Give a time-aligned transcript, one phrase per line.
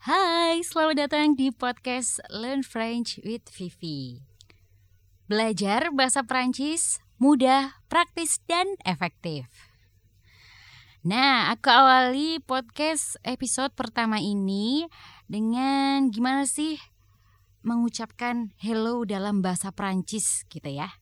[0.00, 4.24] Hai, selamat datang di podcast Learn French with Vivi.
[5.28, 9.44] Belajar bahasa Prancis mudah, praktis, dan efektif.
[11.04, 14.88] Nah, aku awali podcast episode pertama ini
[15.28, 16.80] dengan gimana sih
[17.60, 20.96] mengucapkan hello dalam bahasa Prancis gitu ya.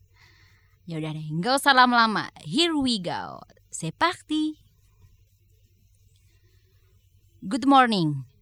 [0.91, 2.35] Ya udah deh, nggak usah lama-lama.
[2.43, 3.47] Here we go.
[3.71, 4.59] C'est parti.
[7.47, 8.38] Good morning.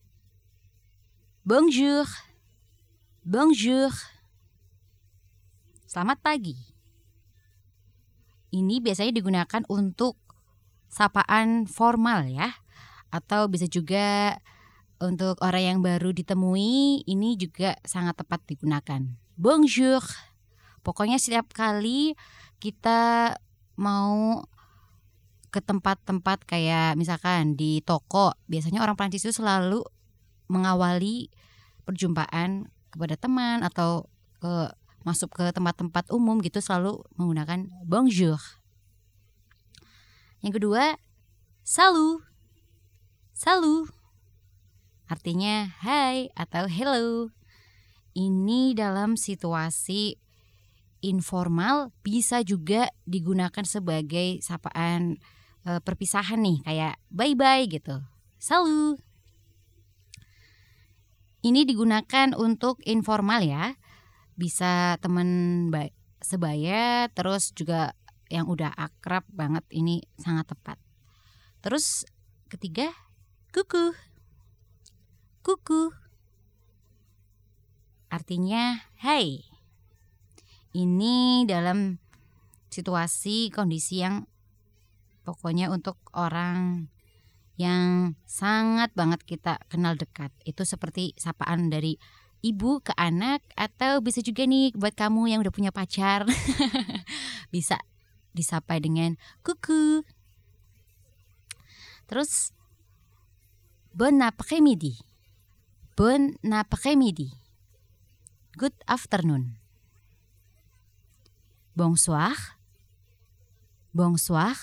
[1.46, 2.02] Bonjour.
[3.22, 3.94] Bonjour.
[5.86, 6.58] Selamat pagi.
[8.50, 10.18] Ini biasanya digunakan untuk
[10.90, 12.50] sapaan formal ya.
[13.14, 14.34] Atau bisa juga
[14.98, 19.06] untuk orang yang baru ditemui ini juga sangat tepat digunakan.
[19.38, 20.02] Bonjour.
[20.82, 22.18] Pokoknya setiap kali
[22.58, 23.38] kita
[23.78, 24.42] mau
[25.54, 29.86] ke tempat-tempat kayak misalkan di toko, biasanya orang Prancis itu selalu
[30.46, 31.30] mengawali
[31.86, 34.10] perjumpaan kepada teman atau
[34.42, 34.70] ke
[35.06, 38.42] masuk ke tempat-tempat umum gitu selalu menggunakan bonjour.
[40.42, 40.98] Yang kedua,
[41.62, 42.26] salut.
[43.30, 43.86] Salut.
[45.06, 47.30] Artinya hai atau hello.
[48.18, 50.18] Ini dalam situasi
[51.04, 55.22] informal bisa juga digunakan sebagai sapaan
[55.62, 58.02] e, perpisahan nih kayak bye bye gitu.
[58.42, 59.05] Salut.
[61.46, 63.78] Ini digunakan untuk informal ya.
[64.34, 65.70] Bisa teman
[66.18, 67.94] sebaya terus juga
[68.26, 70.74] yang udah akrab banget ini sangat tepat.
[71.62, 72.02] Terus
[72.50, 72.90] ketiga,
[73.54, 73.94] kuku.
[75.46, 75.94] Kuku.
[78.10, 79.46] Artinya hai.
[80.74, 82.02] Ini dalam
[82.74, 84.26] situasi kondisi yang
[85.22, 86.90] pokoknya untuk orang
[87.56, 90.32] yang sangat banget kita kenal dekat.
[90.44, 91.96] Itu seperti sapaan dari
[92.44, 96.28] ibu ke anak atau bisa juga nih buat kamu yang udah punya pacar.
[97.54, 97.80] bisa
[98.36, 100.04] disapa dengan kuku.
[102.06, 102.52] Terus
[103.96, 105.00] bon après-midi.
[105.96, 107.32] Bon après-midi.
[108.56, 109.56] Good afternoon.
[111.76, 112.60] Bonsoir.
[113.96, 114.56] Bonsoir.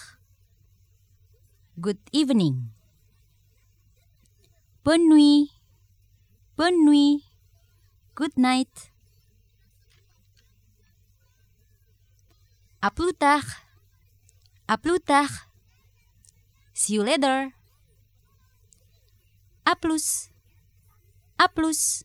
[1.74, 2.74] Good evening.
[4.84, 5.50] Bonne nuit.
[6.58, 7.24] Bonne nuit.
[8.16, 8.92] Good night.
[12.82, 13.46] À plus tard.
[14.68, 15.30] À plus tard.
[16.74, 17.54] See you later.
[19.66, 20.30] À plus.
[21.38, 22.04] À plus.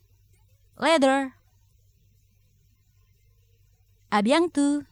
[0.78, 1.30] Later.
[4.12, 4.82] À bientôt.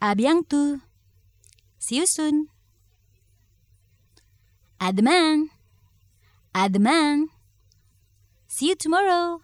[0.00, 0.78] À bientôt.
[1.78, 2.46] See you soon.
[4.80, 5.46] À demain.
[6.52, 7.26] À demain.
[8.48, 9.40] See you tomorrow.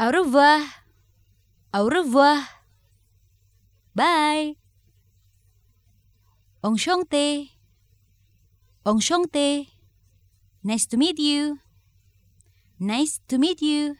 [0.00, 0.60] Au revoir.
[1.74, 2.40] Au revoir.
[3.94, 4.56] Bye.
[6.62, 7.50] Enchanté.
[8.84, 9.68] Enchanté.
[10.64, 11.58] Nice to meet you.
[12.80, 13.94] Nice to meet you.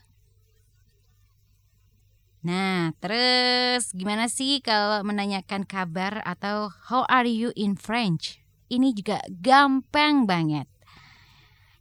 [2.43, 8.42] Nah, terus gimana sih kalau menanyakan kabar atau how are you in French?
[8.73, 10.65] Ini juga gampang banget.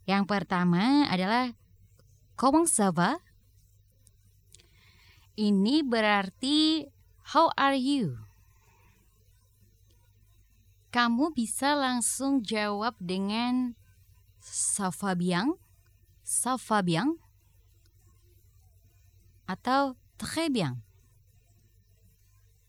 [0.04, 1.56] Yang pertama adalah
[2.36, 3.16] comment ça va?
[5.40, 6.84] Ini berarti
[7.32, 8.20] how are you?
[10.92, 13.72] Kamu bisa langsung jawab dengan
[14.44, 15.56] ça va bien?
[16.20, 17.16] Ça va bien?
[19.48, 20.84] Atau très bien?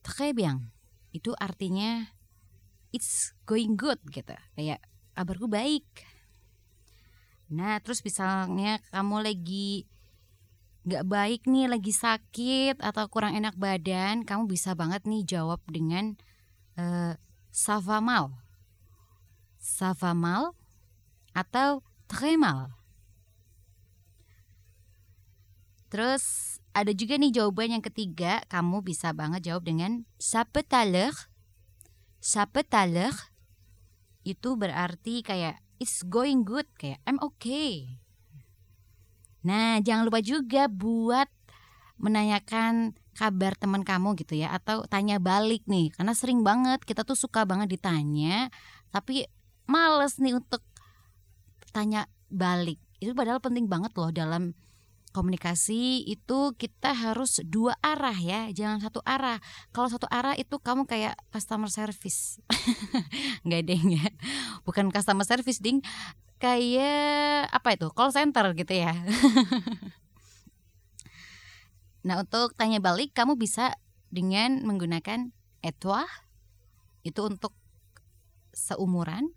[0.08, 0.72] Très bien.
[1.12, 2.16] Itu artinya
[2.94, 4.38] it's going good gitu.
[4.54, 4.80] Kayak
[5.18, 5.84] kabarku baik.
[7.52, 9.90] Nah terus misalnya kamu lagi
[10.84, 16.16] nggak baik nih lagi sakit atau kurang enak badan kamu bisa banget nih jawab dengan
[16.78, 17.18] uh,
[17.50, 18.38] ça mal.
[19.58, 20.54] Ça mal
[21.34, 22.70] atau très mal.
[25.88, 30.44] Terus ada juga nih jawaban yang ketiga kamu bisa banget jawab dengan ça
[32.24, 32.32] peut
[32.72, 33.12] Sapetaleur
[34.24, 38.00] itu berarti kayak it's going good kayak I'm okay.
[39.44, 41.28] Nah, jangan lupa juga buat
[42.00, 47.14] menanyakan kabar teman kamu gitu ya atau tanya balik nih karena sering banget kita tuh
[47.14, 48.50] suka banget ditanya
[48.90, 49.28] tapi
[49.68, 50.64] males nih untuk
[51.76, 52.80] tanya balik.
[53.04, 54.56] Itu padahal penting banget loh dalam
[55.14, 59.38] komunikasi itu kita harus dua arah ya, jangan satu arah.
[59.70, 62.42] Kalau satu arah itu kamu kayak customer service.
[63.46, 64.06] Nggak deh ya.
[64.66, 65.86] Bukan customer service, ding.
[66.44, 68.92] kayak apa itu call center gitu ya.
[72.08, 73.80] nah untuk tanya balik kamu bisa
[74.12, 75.32] dengan menggunakan
[75.64, 76.04] etwa
[77.08, 77.56] itu untuk
[78.52, 79.32] seumuran.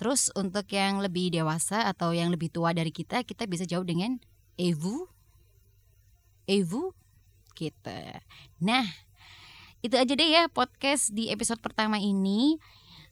[0.00, 4.16] Terus untuk yang lebih dewasa atau yang lebih tua dari kita kita bisa jawab dengan
[4.56, 5.04] evu,
[6.48, 6.96] evu
[7.52, 8.24] kita.
[8.64, 8.88] Nah
[9.84, 12.56] itu aja deh ya podcast di episode pertama ini.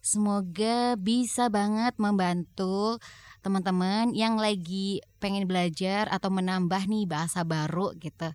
[0.01, 2.97] Semoga bisa banget membantu
[3.45, 8.33] teman-teman yang lagi pengen belajar atau menambah nih bahasa baru gitu.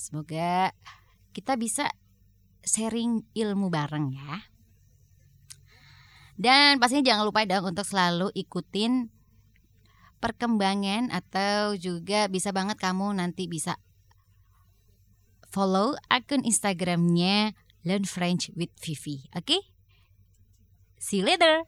[0.00, 0.72] Semoga
[1.36, 1.92] kita bisa
[2.64, 4.51] sharing ilmu bareng ya.
[6.42, 9.06] Dan pastinya jangan lupa dong untuk selalu ikutin
[10.18, 13.78] perkembangan atau juga bisa banget kamu nanti bisa
[15.54, 17.54] follow akun Instagramnya
[17.86, 19.30] Learn French with Vivi.
[19.38, 19.54] Oke?
[19.54, 19.60] Okay?
[20.98, 21.62] See you later.